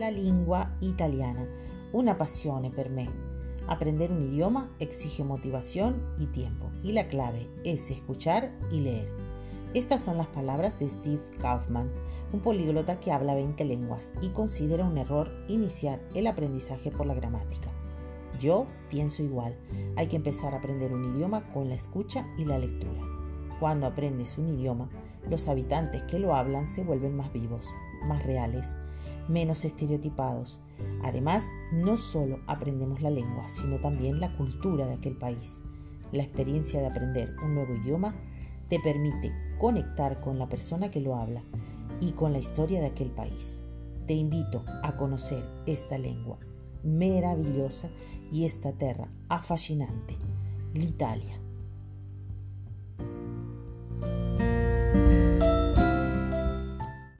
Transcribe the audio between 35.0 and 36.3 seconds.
país. La